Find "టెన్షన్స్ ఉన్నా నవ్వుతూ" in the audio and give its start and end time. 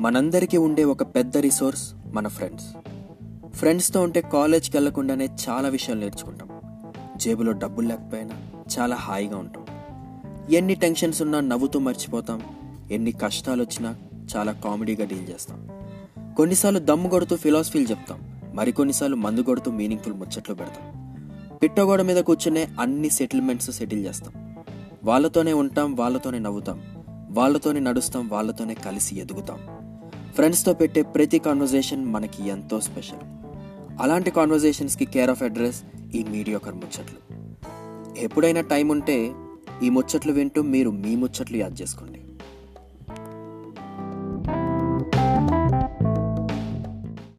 10.74-11.78